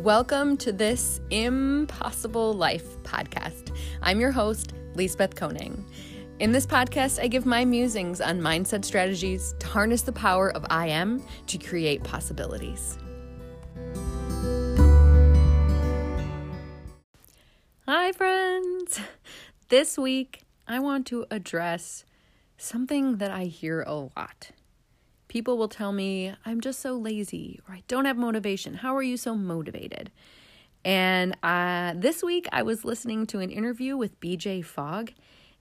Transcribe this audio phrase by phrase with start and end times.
[0.00, 3.76] Welcome to this Impossible Life podcast.
[4.00, 5.84] I'm your host, Lisbeth Koning.
[6.38, 10.64] In this podcast, I give my musings on mindset strategies to harness the power of
[10.70, 12.96] I am to create possibilities.
[17.86, 19.00] Hi, friends.
[19.68, 22.06] This week, I want to address
[22.56, 24.52] something that I hear a lot.
[25.30, 28.74] People will tell me, I'm just so lazy or I don't have motivation.
[28.74, 30.10] How are you so motivated?
[30.84, 35.12] And uh, this week I was listening to an interview with BJ Fogg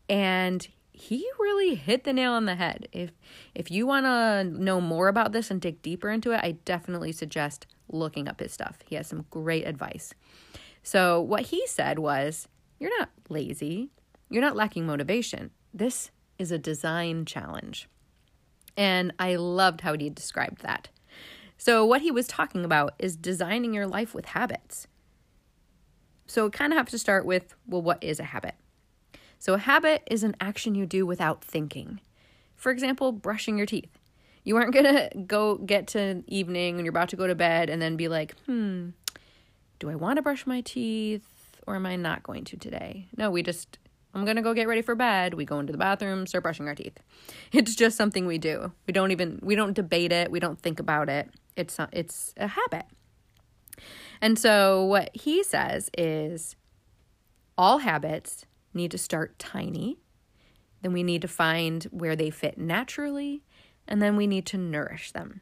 [0.10, 2.88] and he really hit the nail on the head.
[2.92, 3.12] If
[3.54, 7.12] if you want to know more about this and dig deeper into it, I definitely
[7.12, 8.80] suggest looking up his stuff.
[8.88, 10.16] He has some great advice.
[10.82, 12.48] So, what he said was,
[12.80, 13.92] you're not lazy.
[14.32, 15.52] You're not lacking motivation.
[15.72, 16.10] This
[16.40, 17.88] is a design challenge.
[18.78, 20.90] And I loved how he described that.
[21.58, 24.88] So, what he was talking about is designing your life with habits.
[26.26, 28.56] So, it kind of have to start with well, what is a habit?
[29.40, 32.00] So, a habit is an action you do without thinking.
[32.56, 34.00] For example, brushing your teeth.
[34.44, 37.70] You aren't going to go get to evening and you're about to go to bed
[37.70, 38.90] and then be like, hmm,
[39.80, 41.26] do I want to brush my teeth
[41.68, 43.08] or am I not going to today?
[43.16, 43.78] No, we just
[44.20, 45.34] I'm to go get ready for bed.
[45.34, 46.98] We go into the bathroom, start brushing our teeth.
[47.52, 48.72] It's just something we do.
[48.86, 51.30] We don't even we don't debate it, we don't think about it.
[51.56, 52.86] It's it's a habit.
[54.22, 56.56] And so what he says is
[57.58, 59.98] all habits need to start tiny.
[60.82, 63.44] Then we need to find where they fit naturally,
[63.88, 65.42] and then we need to nourish them.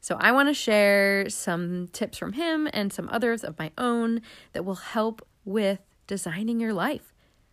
[0.00, 4.20] So, I want to share some tips from him and some others of my own
[4.52, 7.11] that will help with designing your life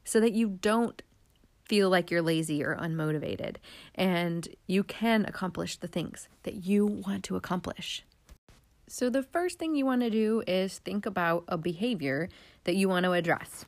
[0.09, 1.03] so that you don't
[1.65, 3.57] feel like you're lazy or unmotivated
[3.93, 8.03] and you can accomplish the things that you want to accomplish.
[8.87, 12.27] So, the first thing you want to do is think about a behavior
[12.63, 13.65] that you want to address,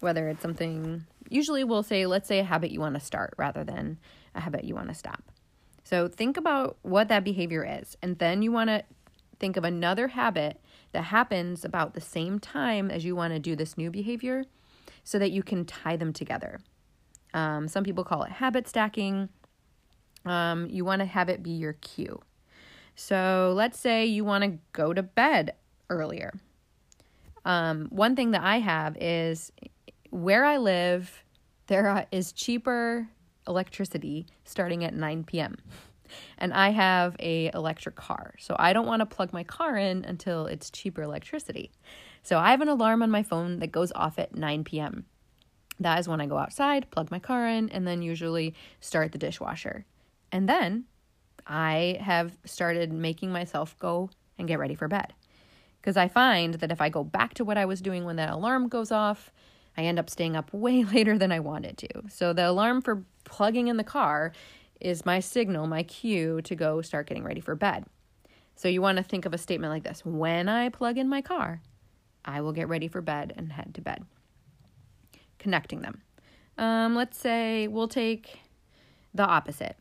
[0.00, 3.64] whether it's something, usually we'll say, let's say a habit you want to start rather
[3.64, 3.98] than
[4.34, 5.22] a habit you want to stop.
[5.84, 8.82] So, think about what that behavior is, and then you want to
[9.38, 10.58] think of another habit
[10.92, 14.46] that happens about the same time as you want to do this new behavior
[15.04, 16.60] so that you can tie them together.
[17.34, 19.28] Um, some people call it habit stacking.
[20.24, 22.20] Um, you want to have it be your cue.
[22.94, 25.54] So let's say you want to go to bed
[25.88, 26.32] earlier.
[27.44, 29.50] Um, one thing that I have is
[30.10, 31.24] where I live,
[31.66, 33.08] there is cheaper
[33.48, 35.56] electricity starting at 9 p.m.
[36.38, 38.34] And I have a electric car.
[38.38, 41.72] So I don't want to plug my car in until it's cheaper electricity.
[42.22, 45.06] So I have an alarm on my phone that goes off at 9 p.m.
[45.80, 49.18] That is when I go outside, plug my car in, and then usually start the
[49.18, 49.84] dishwasher.
[50.30, 50.84] And then
[51.46, 55.12] I have started making myself go and get ready for bed.
[55.80, 58.30] Because I find that if I go back to what I was doing when that
[58.30, 59.32] alarm goes off,
[59.76, 61.88] I end up staying up way later than I wanted to.
[62.08, 64.32] So the alarm for plugging in the car
[64.80, 67.84] is my signal, my cue to go start getting ready for bed.
[68.54, 71.22] So you want to think of a statement like this When I plug in my
[71.22, 71.62] car,
[72.24, 74.04] I will get ready for bed and head to bed.
[75.38, 76.02] Connecting them.
[76.58, 78.40] Um, let's say we'll take
[79.14, 79.76] the opposite.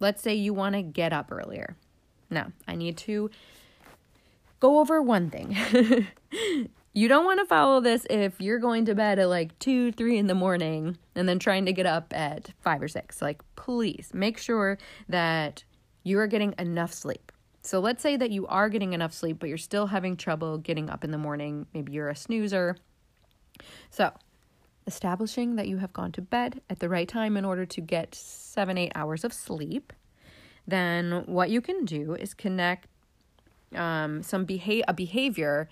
[0.00, 1.76] Let's say you want to get up earlier.
[2.30, 3.30] Now, I need to
[4.60, 5.56] go over one thing.
[6.94, 10.18] you don't want to follow this if you're going to bed at like 2, 3
[10.18, 13.22] in the morning and then trying to get up at 5 or 6.
[13.22, 14.78] Like, please make sure
[15.08, 15.64] that
[16.02, 17.32] you are getting enough sleep.
[17.62, 20.90] So let's say that you are getting enough sleep, but you're still having trouble getting
[20.90, 21.66] up in the morning.
[21.72, 22.76] Maybe you're a snoozer.
[23.88, 24.10] So,
[24.86, 28.16] establishing that you have gone to bed at the right time in order to get
[28.16, 29.92] seven, eight hours of sleep.
[30.66, 32.88] Then, what you can do is connect
[33.76, 35.68] um, some beha- a behavior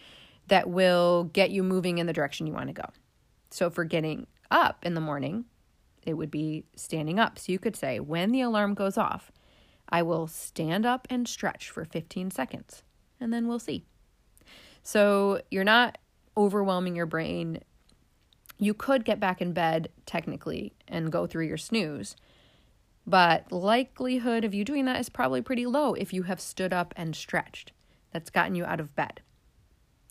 [0.46, 2.88] that will get you moving in the direction you want to go.
[3.50, 5.46] So, for getting up in the morning,
[6.06, 7.36] it would be standing up.
[7.36, 9.32] So, you could say, when the alarm goes off,
[9.90, 12.82] I will stand up and stretch for 15 seconds,
[13.20, 13.84] and then we'll see.
[14.82, 15.98] So you're not
[16.36, 17.60] overwhelming your brain.
[18.58, 22.16] You could get back in bed technically and go through your snooze,
[23.06, 26.94] but likelihood of you doing that is probably pretty low if you have stood up
[26.96, 27.72] and stretched.
[28.12, 29.22] That's gotten you out of bed.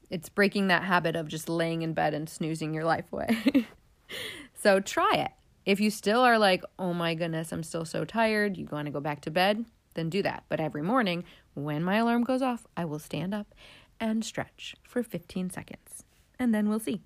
[0.09, 3.67] It's breaking that habit of just laying in bed and snoozing your life away.
[4.55, 5.31] so try it.
[5.65, 8.91] If you still are like, oh my goodness, I'm still so tired, you want to
[8.91, 10.43] go back to bed, then do that.
[10.49, 11.23] But every morning,
[11.53, 13.53] when my alarm goes off, I will stand up
[13.99, 16.03] and stretch for 15 seconds.
[16.39, 17.01] And then we'll see.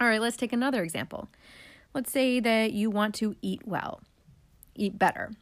[0.00, 1.28] All right, let's take another example.
[1.94, 4.02] Let's say that you want to eat well,
[4.74, 5.32] eat better.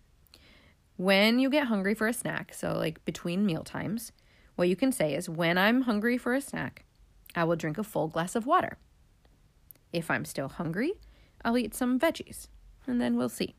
[0.97, 4.13] When you get hungry for a snack, so like between meal times,
[4.55, 6.85] what you can say is when I'm hungry for a snack,
[7.35, 8.79] I will drink a full glass of water.
[9.93, 10.95] If I'm still hungry,
[11.47, 12.49] I'll eat some veggies,
[12.89, 13.55] and then we'll see.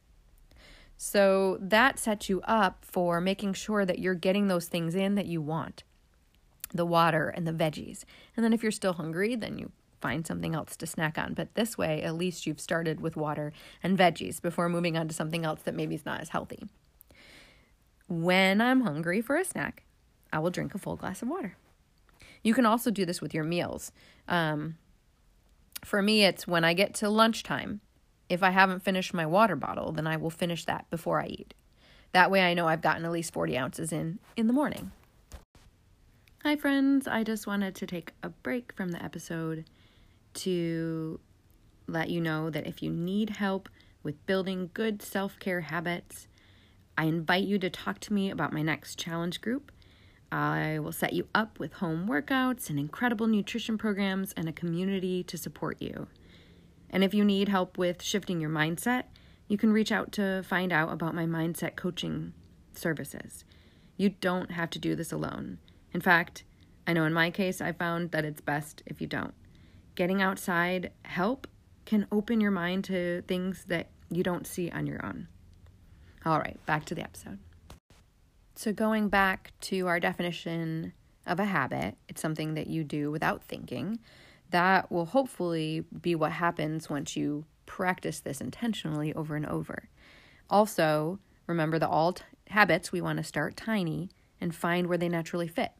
[0.98, 5.26] So that sets you up for making sure that you're getting those things in that
[5.26, 5.84] you want
[6.74, 8.04] the water and the veggies.
[8.36, 11.34] And then if you're still hungry, then you find something else to snack on.
[11.34, 15.14] But this way, at least you've started with water and veggies before moving on to
[15.14, 16.68] something else that maybe is not as healthy.
[18.10, 19.86] When I'm hungry for a snack,
[20.34, 21.56] I will drink a full glass of water.
[22.44, 23.94] You can also do this with your meals.
[24.28, 24.76] Um,
[25.84, 27.82] for me, it's when I get to lunchtime.
[28.30, 31.54] If I haven't finished my water bottle, then I will finish that before I eat.
[32.12, 34.92] That way, I know I've gotten at least 40 ounces in in the morning.
[36.44, 37.08] Hi, friends.
[37.08, 39.66] I just wanted to take a break from the episode
[40.36, 41.20] to
[41.88, 43.70] let you know that if you need help
[44.04, 46.28] with building good self care habits,
[46.98, 49.72] I invite you to talk to me about my next challenge group.
[50.32, 55.24] I will set you up with home workouts and incredible nutrition programs and a community
[55.24, 56.08] to support you.
[56.90, 59.04] And if you need help with shifting your mindset,
[59.48, 62.34] you can reach out to find out about my mindset coaching
[62.74, 63.46] services.
[63.96, 65.60] You don't have to do this alone.
[65.94, 66.44] In fact,
[66.86, 69.34] I know in my case, I found that it's best if you don't.
[69.96, 71.48] Getting outside help
[71.86, 75.28] can open your mind to things that you don't see on your own.
[76.26, 77.40] All right, back to the episode.
[78.58, 80.94] So, going back to our definition
[81.28, 84.00] of a habit, it's something that you do without thinking.
[84.50, 89.90] That will hopefully be what happens once you practice this intentionally over and over.
[90.50, 94.10] Also, remember that all t- habits we want to start tiny
[94.42, 95.74] and find where they naturally fit.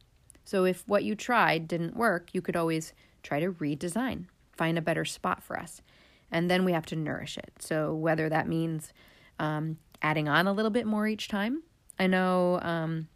[0.44, 2.92] So, if what you tried didn't work, you could always
[3.24, 4.26] try to redesign,
[4.56, 5.82] find a better spot for us.
[6.30, 7.54] And then we have to nourish it.
[7.58, 8.92] So, whether that means
[9.40, 11.64] um, adding on a little bit more each time,
[11.98, 13.08] I know um,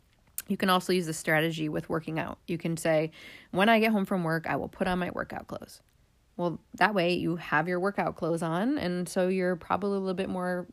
[0.48, 2.38] you can also use the strategy with working out.
[2.46, 3.10] You can say,
[3.50, 5.80] when I get home from work, I will put on my workout clothes.
[6.36, 10.14] Well, that way you have your workout clothes on, and so you're probably a little
[10.14, 10.66] bit more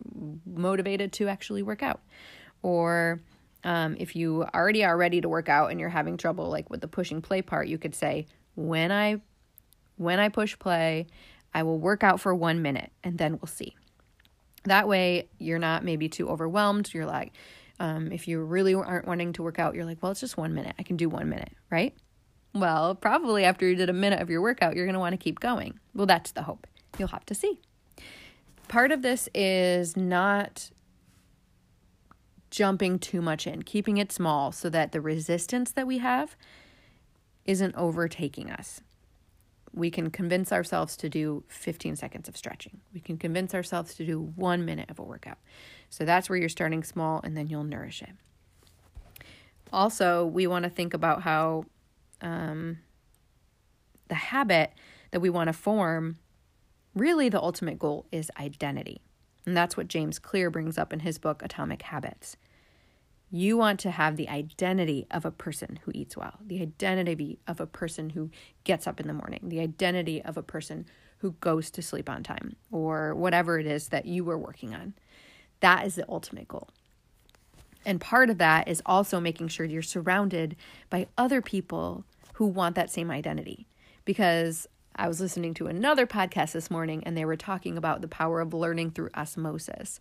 [0.46, 2.02] motivated to actually work out.
[2.64, 3.20] Or
[3.64, 6.82] um, if you already are ready to work out and you're having trouble like with
[6.82, 9.22] the pushing play part, you could say, when I
[9.98, 11.08] when I push play,
[11.54, 13.76] I will work out for one minute and then we'll see.
[14.64, 16.94] That way you're not maybe too overwhelmed.
[16.94, 17.34] You're like,
[17.80, 20.54] um, if you really aren't wanting to work out, you're like, well, it's just one
[20.54, 20.76] minute.
[20.78, 21.96] I can do one minute, right?
[22.54, 25.18] Well, probably after you did a minute of your workout, you're going to want to
[25.18, 25.80] keep going.
[25.94, 26.68] Well, that's the hope.
[26.98, 27.60] You'll have to see.
[28.68, 30.72] Part of this is not
[32.52, 36.36] jumping too much in, keeping it small so that the resistance that we have
[37.46, 38.82] isn't overtaking us.
[39.72, 42.82] We can convince ourselves to do 15 seconds of stretching.
[42.94, 45.38] We can convince ourselves to do one minute of a workout.
[45.90, 48.12] So that's where you're starting small and then you'll nourish it.
[49.72, 51.66] Also, we want to think about how
[52.22, 52.80] um,
[54.08, 54.72] the habit
[55.12, 56.18] that we want to form
[56.96, 59.02] really the ultimate goal is identity.
[59.46, 62.36] And that's what James Clear brings up in his book, Atomic Habits.
[63.32, 67.60] You want to have the identity of a person who eats well, the identity of
[67.60, 68.32] a person who
[68.64, 70.88] gets up in the morning, the identity of a person
[71.20, 74.94] who goes to sleep on time, or whatever it is that you were working on.
[75.62, 76.70] That is the ultimate goal.
[77.86, 80.56] And part of that is also making sure you're surrounded
[80.90, 82.04] by other people
[82.34, 83.68] who want that same identity.
[84.06, 88.08] Because I was listening to another podcast this morning and they were talking about the
[88.08, 90.00] power of learning through osmosis.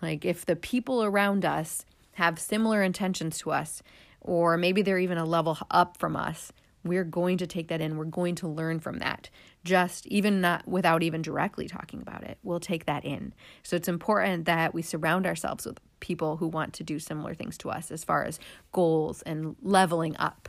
[0.00, 3.82] Like, if the people around us have similar intentions to us,
[4.20, 6.52] or maybe they're even a level up from us,
[6.84, 7.96] we're going to take that in.
[7.96, 9.28] We're going to learn from that.
[9.66, 13.34] Just even not without even directly talking about it, we'll take that in.
[13.64, 17.58] So it's important that we surround ourselves with people who want to do similar things
[17.58, 18.38] to us as far as
[18.70, 20.48] goals and leveling up.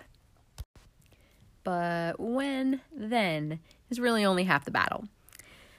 [1.63, 3.59] But when then
[3.89, 5.07] is really only half the battle.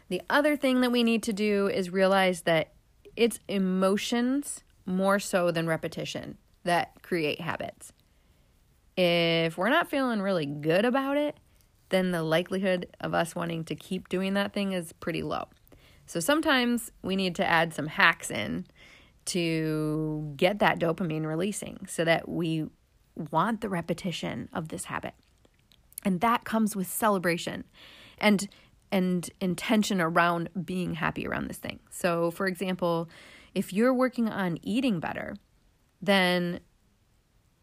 [0.08, 2.72] The other thing that we need to do is realize that
[3.14, 7.92] it's emotions more so than repetition that create habits.
[8.96, 11.36] If we're not feeling really good about it,
[11.90, 15.48] then the likelihood of us wanting to keep doing that thing is pretty low.
[16.06, 18.66] So sometimes we need to add some hacks in
[19.26, 22.66] to get that dopamine releasing so that we
[23.30, 25.14] want the repetition of this habit.
[26.04, 27.64] And that comes with celebration
[28.18, 28.48] and
[28.90, 31.78] and intention around being happy around this thing.
[31.90, 33.10] So, for example,
[33.54, 35.36] if you're working on eating better,
[36.00, 36.60] then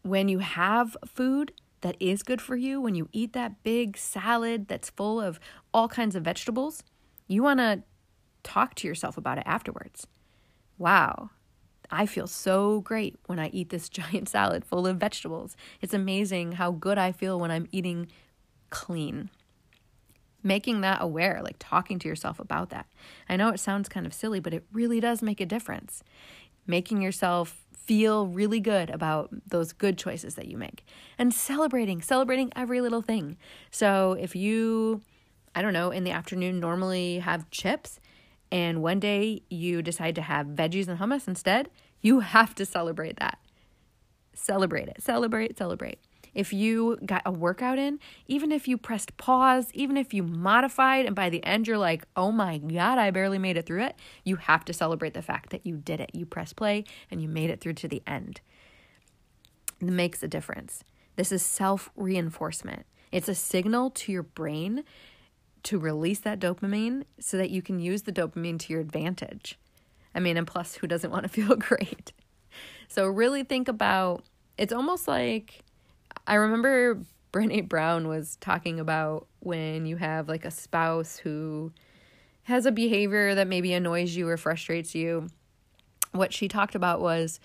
[0.02, 4.68] when you have food that is good for you, when you eat that big salad
[4.68, 5.38] that's full of
[5.72, 6.82] all kinds of vegetables,
[7.28, 7.82] you want to
[8.42, 10.06] talk to yourself about it afterwards.
[10.78, 11.30] Wow,
[11.90, 15.56] I feel so great when I eat this giant salad full of vegetables.
[15.80, 18.08] It's amazing how good I feel when I'm eating
[18.70, 19.30] clean.
[20.42, 22.86] Making that aware, like talking to yourself about that.
[23.28, 26.04] I know it sounds kind of silly, but it really does make a difference.
[26.66, 30.84] Making yourself feel really good about those good choices that you make
[31.18, 33.36] and celebrating, celebrating every little thing.
[33.70, 35.02] So if you,
[35.54, 38.00] I don't know, in the afternoon normally have chips
[38.50, 43.18] and one day you decide to have veggies and hummus instead, you have to celebrate
[43.18, 43.38] that.
[44.34, 45.98] Celebrate it, celebrate, celebrate
[46.36, 51.06] if you got a workout in, even if you pressed pause, even if you modified,
[51.06, 53.96] and by the end you're like, oh my God, I barely made it through it,
[54.22, 56.10] you have to celebrate the fact that you did it.
[56.12, 58.42] You press play and you made it through to the end.
[59.80, 60.84] It makes a difference.
[61.16, 64.84] This is self reinforcement, it's a signal to your brain
[65.62, 69.58] to release that dopamine so that you can use the dopamine to your advantage.
[70.14, 72.12] I mean, and plus, who doesn't want to feel great?
[72.88, 74.24] So, really think about
[74.58, 75.62] it's almost like
[76.26, 77.00] I remember
[77.32, 81.72] Brene Brown was talking about when you have like a spouse who
[82.44, 85.28] has a behavior that maybe annoys you or frustrates you.
[86.12, 87.40] What she talked about was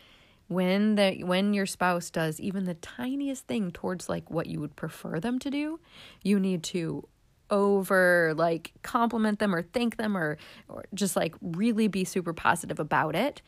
[0.47, 4.75] when the when your spouse does even the tiniest thing towards like what you would
[4.75, 5.79] prefer them to do,
[6.23, 7.07] you need to
[7.49, 10.37] over like compliment them or thank them or
[10.69, 13.41] or just like really be super positive about it.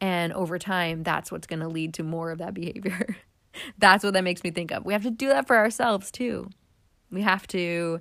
[0.00, 3.16] And over time, that's what's going to lead to more of that behavior.
[3.78, 4.84] That's what that makes me think of.
[4.84, 6.50] We have to do that for ourselves too.
[7.10, 8.00] We have to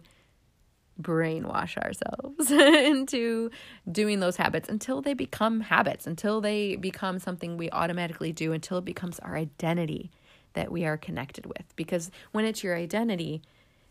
[1.02, 3.50] brainwash ourselves into
[3.92, 8.78] doing those habits until they become habits, until they become something we automatically do, until
[8.78, 10.12] it becomes our identity
[10.54, 11.76] that we are connected with.
[11.76, 13.42] Because when it's your identity,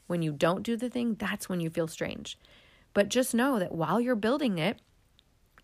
[0.07, 2.39] when you don't do the thing, that's when you feel strange.
[2.95, 4.79] But just know that while you're building it,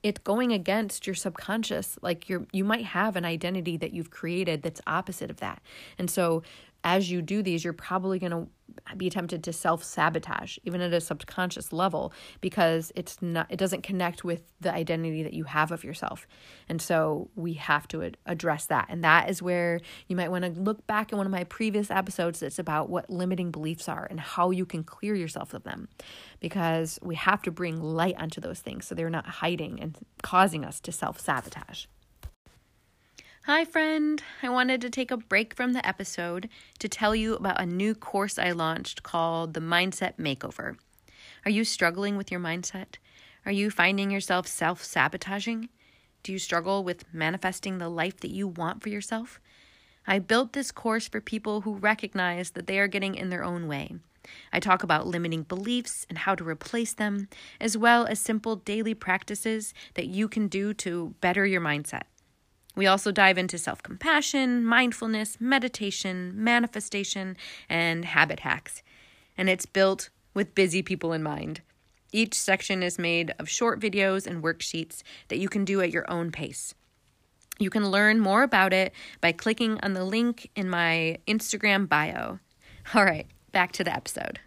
[0.02, 4.62] it's going against your subconscious like you're you might have an identity that you've created
[4.62, 5.60] that's opposite of that.
[5.98, 6.42] And so
[6.84, 8.46] as you do these, you're probably going to
[8.96, 13.82] be tempted to self sabotage, even at a subconscious level, because it's not, it doesn't
[13.82, 16.26] connect with the identity that you have of yourself.
[16.68, 18.86] And so we have to address that.
[18.88, 21.90] And that is where you might want to look back in one of my previous
[21.90, 25.88] episodes that's about what limiting beliefs are and how you can clear yourself of them,
[26.40, 30.64] because we have to bring light onto those things so they're not hiding and causing
[30.64, 31.86] us to self sabotage.
[33.50, 34.22] Hi, friend.
[34.42, 36.50] I wanted to take a break from the episode
[36.80, 40.76] to tell you about a new course I launched called the Mindset Makeover.
[41.46, 42.96] Are you struggling with your mindset?
[43.46, 45.70] Are you finding yourself self sabotaging?
[46.22, 49.40] Do you struggle with manifesting the life that you want for yourself?
[50.06, 53.66] I built this course for people who recognize that they are getting in their own
[53.66, 53.94] way.
[54.52, 57.28] I talk about limiting beliefs and how to replace them,
[57.62, 62.02] as well as simple daily practices that you can do to better your mindset.
[62.78, 67.36] We also dive into self compassion, mindfulness, meditation, manifestation,
[67.68, 68.84] and habit hacks.
[69.36, 71.60] And it's built with busy people in mind.
[72.12, 76.08] Each section is made of short videos and worksheets that you can do at your
[76.08, 76.72] own pace.
[77.58, 82.38] You can learn more about it by clicking on the link in my Instagram bio.
[82.94, 84.38] All right, back to the episode.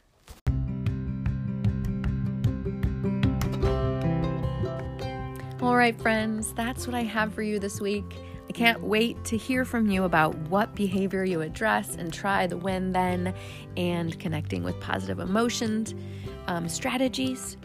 [5.61, 8.15] All right, friends, that's what I have for you this week.
[8.49, 12.57] I can't wait to hear from you about what behavior you address and try the
[12.57, 13.35] when then
[13.77, 15.93] and connecting with positive emotions
[16.47, 17.57] um, strategies.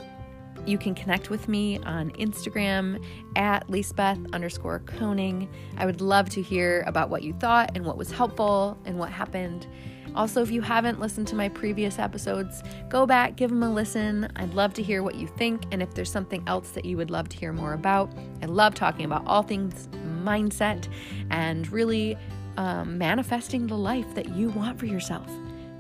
[0.67, 3.03] You can connect with me on Instagram
[3.35, 5.49] at Lisbeth underscore Koning.
[5.79, 9.11] I would love to hear about what you thought and what was helpful and what
[9.11, 9.67] happened.
[10.17, 14.29] Also, if you haven't listened to my previous episodes, go back, give them a listen.
[14.37, 17.11] I'd love to hear what you think and if there's something else that you would
[17.11, 18.11] love to hear more about.
[18.43, 19.89] I love talking about all things
[20.25, 20.89] mindset
[21.31, 22.17] and really
[22.57, 25.31] um, manifesting the life that you want for yourself.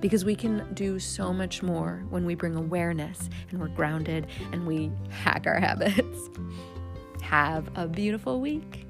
[0.00, 4.66] Because we can do so much more when we bring awareness and we're grounded and
[4.66, 6.28] we hack our habits.
[7.22, 8.85] Have a beautiful week.